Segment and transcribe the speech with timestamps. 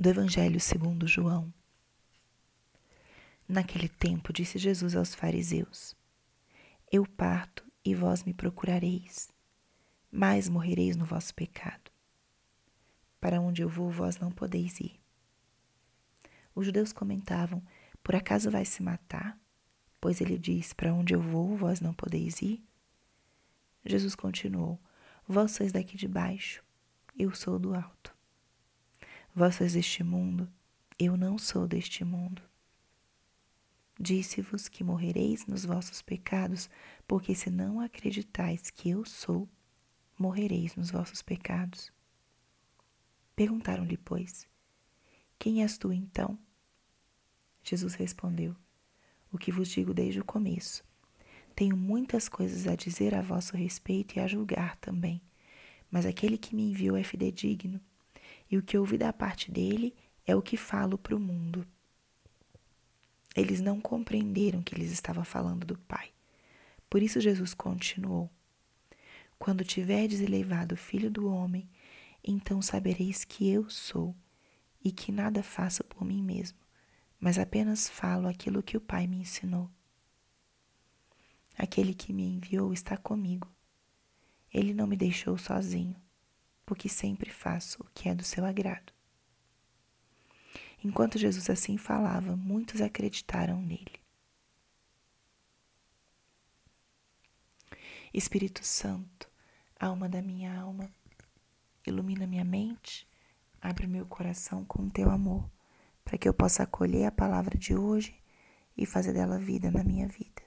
[0.00, 1.52] do Evangelho segundo João.
[3.46, 5.94] Naquele tempo disse Jesus aos fariseus:
[6.90, 9.30] Eu parto e vós me procurareis,
[10.10, 11.90] mas morrereis no vosso pecado.
[13.20, 14.98] Para onde eu vou, vós não podeis ir.
[16.54, 17.62] Os judeus comentavam:
[18.02, 19.38] Por acaso vai se matar?
[20.00, 22.64] Pois ele diz: Para onde eu vou, vós não podeis ir.
[23.84, 24.80] Jesus continuou:
[25.28, 26.64] Vós sois daqui de baixo,
[27.18, 28.18] eu sou do alto.
[29.40, 30.46] Vós sois deste mundo,
[30.98, 32.42] eu não sou deste mundo.
[33.98, 36.68] Disse-vos que morrereis nos vossos pecados,
[37.08, 39.48] porque se não acreditais que eu sou,
[40.18, 41.90] morrereis nos vossos pecados.
[43.34, 44.46] Perguntaram-lhe, pois,
[45.38, 46.38] quem és tu então?
[47.64, 48.54] Jesus respondeu,
[49.32, 50.84] o que vos digo desde o começo.
[51.56, 55.22] Tenho muitas coisas a dizer a vosso respeito e a julgar também,
[55.90, 57.80] mas aquele que me enviou é fidedigno
[58.50, 59.94] e o que ouvi da parte dele
[60.26, 61.66] é o que falo para o mundo.
[63.36, 66.10] Eles não compreenderam que lhes estava falando do Pai.
[66.88, 68.28] Por isso Jesus continuou:
[69.38, 71.70] Quando tiverdes elevado o Filho do Homem,
[72.24, 74.14] então sabereis que eu sou
[74.82, 76.58] e que nada faço por mim mesmo,
[77.20, 79.70] mas apenas falo aquilo que o Pai me ensinou.
[81.56, 83.48] Aquele que me enviou está comigo.
[84.52, 85.94] Ele não me deixou sozinho
[86.70, 88.92] porque sempre faço o que é do seu agrado.
[90.84, 93.98] Enquanto Jesus assim falava, muitos acreditaram nele.
[98.14, 99.28] Espírito Santo,
[99.80, 100.88] alma da minha alma,
[101.84, 103.04] ilumina minha mente,
[103.60, 105.50] abre meu coração com teu amor,
[106.04, 108.14] para que eu possa acolher a palavra de hoje
[108.76, 110.39] e fazer dela vida na minha vida.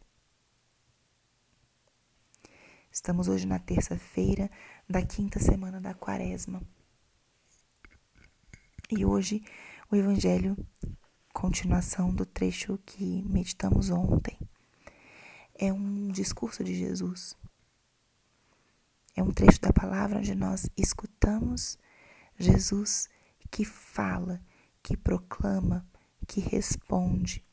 [3.04, 4.50] Estamos hoje na terça-feira
[4.90, 6.64] da quinta semana da quaresma.
[8.90, 9.44] E hoje
[9.92, 10.56] o Evangelho,
[11.34, 14.40] continuação do trecho que meditamos ontem,
[15.54, 17.36] é um discurso de Jesus.
[19.17, 21.77] É um trecho da palavra onde nós escutamos
[22.39, 23.10] Jesus
[23.52, 24.42] que fala,
[24.82, 25.86] que proclama,
[26.26, 27.45] que responde,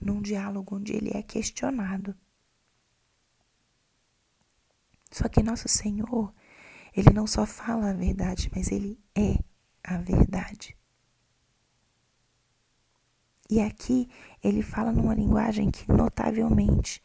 [0.00, 2.16] num diálogo onde ele é questionado.
[5.16, 6.30] Só que nosso Senhor,
[6.94, 9.38] ele não só fala a verdade, mas ele é
[9.82, 10.76] a verdade.
[13.48, 14.10] E aqui
[14.44, 17.02] ele fala numa linguagem que notavelmente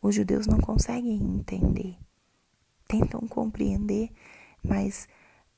[0.00, 1.98] os judeus não conseguem entender.
[2.86, 4.12] Tentam compreender,
[4.62, 5.08] mas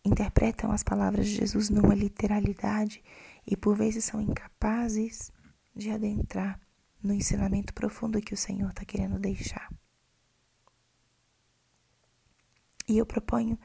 [0.02, 3.04] interpretam as palavras de Jesus numa literalidade
[3.46, 5.30] e por vezes são incapazes
[5.76, 6.58] de adentrar
[7.02, 9.68] no ensinamento profundo que o Senhor está querendo deixar.
[12.90, 13.56] E eu proponho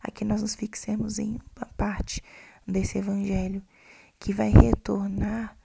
[0.00, 2.22] a que nós nos fixemos em uma parte
[2.64, 3.60] desse evangelho
[4.20, 5.58] que vai retornar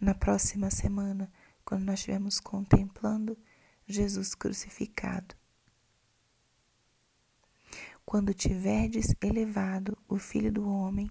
[0.00, 1.32] na próxima semana,
[1.64, 3.38] quando nós estivermos contemplando
[3.86, 5.36] Jesus crucificado.
[8.04, 11.08] Quando tiverdes elevado o Filho do Homem,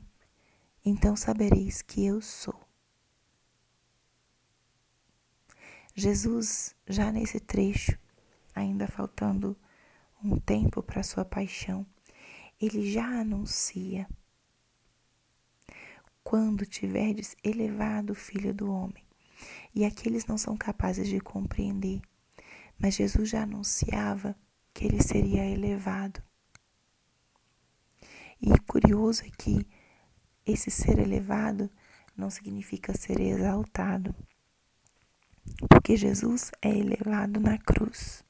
[0.83, 2.59] então sabereis que eu sou.
[5.95, 7.97] Jesus, já nesse trecho,
[8.53, 9.57] ainda faltando
[10.23, 11.85] um tempo para sua paixão,
[12.59, 14.07] ele já anuncia:
[16.23, 19.05] quando tiverdes elevado o Filho do Homem.
[19.75, 22.01] E aqueles não são capazes de compreender,
[22.79, 24.35] mas Jesus já anunciava
[24.73, 26.23] que ele seria elevado.
[28.41, 29.67] E curioso é que
[30.45, 31.69] esse ser elevado
[32.17, 34.15] não significa ser exaltado,
[35.69, 38.24] porque Jesus é elevado na cruz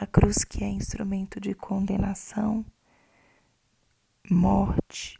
[0.00, 2.64] a cruz que é instrumento de condenação,
[4.30, 5.18] morte,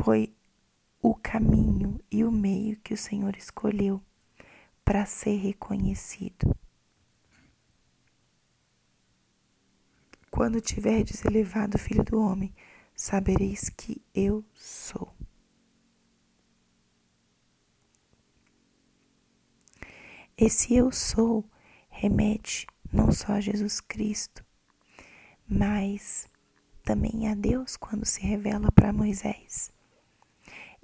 [0.00, 0.32] foi
[1.02, 4.00] o caminho e o meio que o Senhor escolheu
[4.84, 6.56] para ser reconhecido.
[10.30, 12.54] Quando tiverdes elevado o Filho do Homem,
[12.94, 15.12] sabereis que eu sou.
[20.36, 21.44] Esse eu sou
[22.00, 24.42] remete não só a Jesus Cristo,
[25.46, 26.26] mas
[26.82, 29.70] também a Deus quando se revela para Moisés.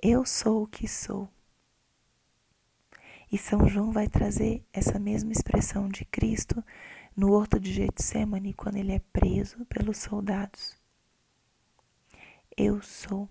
[0.00, 1.26] Eu sou o que sou.
[3.32, 6.62] E São João vai trazer essa mesma expressão de Cristo
[7.16, 10.78] no horto de Getsemane quando ele é preso pelos soldados.
[12.54, 13.26] Eu sou.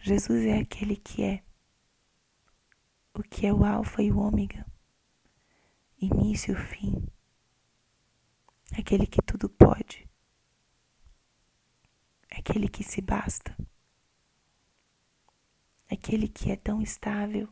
[0.00, 1.42] Jesus é aquele que é
[3.18, 4.64] o que é o Alfa e o Ômega,
[6.00, 7.04] início e fim,
[8.78, 10.08] aquele que tudo pode,
[12.30, 13.56] aquele que se basta,
[15.90, 17.48] aquele que é tão estável,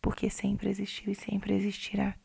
[0.00, 2.18] porque sempre existiu e sempre existirá.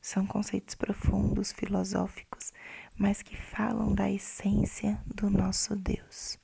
[0.00, 2.52] São conceitos profundos, filosóficos,
[2.96, 6.40] mas que falam da essência do nosso Deus.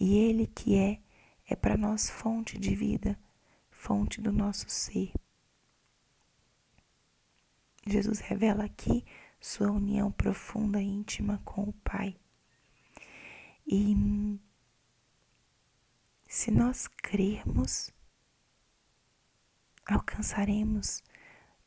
[0.00, 1.00] E Ele que é,
[1.48, 3.18] é para nós fonte de vida,
[3.70, 5.12] fonte do nosso ser.
[7.86, 9.02] Jesus revela aqui
[9.40, 12.14] sua união profunda e íntima com o Pai.
[13.66, 13.96] E
[16.26, 17.90] se nós crermos,
[19.86, 21.02] alcançaremos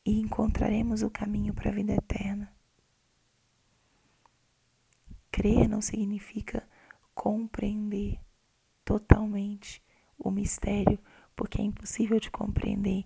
[0.04, 2.54] e encontraremos o caminho para a vida eterna.
[5.32, 6.68] Crer não significa
[7.14, 8.20] compreender
[8.84, 9.82] totalmente
[10.18, 10.98] o mistério,
[11.34, 13.04] porque é impossível de compreender.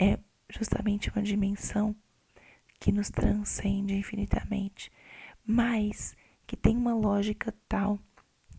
[0.00, 0.18] É
[0.48, 1.94] justamente uma dimensão
[2.78, 4.90] que nos transcende infinitamente,
[5.46, 6.16] mas
[6.46, 7.98] que tem uma lógica tal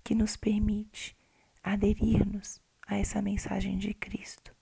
[0.03, 1.17] que nos permite
[1.63, 4.55] aderir-nos a essa mensagem de Cristo.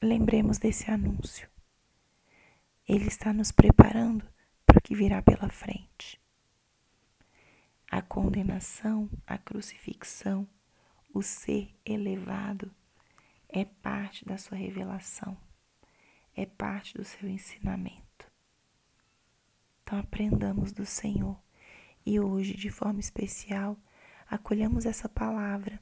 [0.00, 1.48] Lembremos desse anúncio.
[2.88, 4.26] Ele está nos preparando
[4.66, 6.21] para o que virá pela frente.
[7.92, 10.48] A condenação, a crucifixão,
[11.14, 12.74] o ser elevado
[13.48, 15.36] é parte da sua revelação
[16.34, 18.30] é parte do seu ensinamento.
[19.82, 21.38] Então aprendamos do Senhor
[22.04, 23.76] e hoje, de forma especial,
[24.28, 25.80] acolhamos essa palavra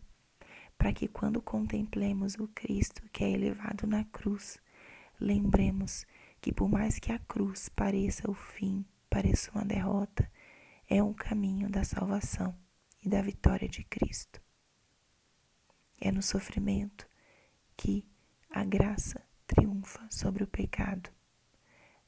[0.76, 4.58] para que quando contemplemos o Cristo que é elevado na cruz,
[5.20, 6.06] lembremos
[6.40, 10.30] que por mais que a cruz pareça o fim, pareça uma derrota,
[10.92, 12.52] é um caminho da salvação
[13.00, 14.42] e da vitória de Cristo.
[16.00, 17.08] É no sofrimento
[17.76, 18.04] que
[18.50, 21.08] a graça triunfa sobre o pecado,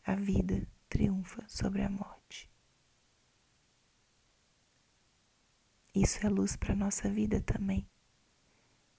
[0.04, 2.50] a vida triunfa sobre a morte.
[5.94, 7.88] Isso é luz para a nossa vida também.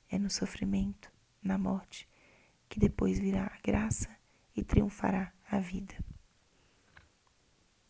[0.07, 2.07] É no sofrimento, na morte,
[2.69, 4.09] que depois virá a graça
[4.55, 6.12] e triunfará a vida.